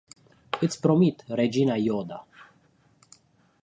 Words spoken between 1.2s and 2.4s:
regina Jodha.